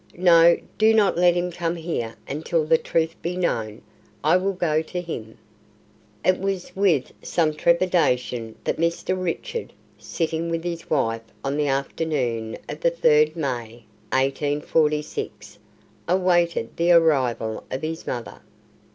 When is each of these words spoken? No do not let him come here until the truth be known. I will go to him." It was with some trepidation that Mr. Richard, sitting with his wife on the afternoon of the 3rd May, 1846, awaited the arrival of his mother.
No 0.17 0.57
do 0.79 0.95
not 0.95 1.15
let 1.15 1.35
him 1.35 1.51
come 1.51 1.75
here 1.75 2.15
until 2.27 2.65
the 2.65 2.79
truth 2.79 3.13
be 3.21 3.37
known. 3.37 3.83
I 4.23 4.35
will 4.35 4.53
go 4.53 4.81
to 4.81 4.99
him." 4.99 5.37
It 6.25 6.39
was 6.39 6.75
with 6.75 7.13
some 7.21 7.53
trepidation 7.53 8.55
that 8.63 8.79
Mr. 8.79 9.15
Richard, 9.15 9.73
sitting 9.99 10.49
with 10.49 10.63
his 10.63 10.89
wife 10.89 11.21
on 11.43 11.55
the 11.55 11.67
afternoon 11.67 12.57
of 12.67 12.79
the 12.79 12.89
3rd 12.89 13.35
May, 13.35 13.85
1846, 14.11 15.59
awaited 16.07 16.77
the 16.77 16.93
arrival 16.93 17.63
of 17.69 17.83
his 17.83 18.07
mother. 18.07 18.41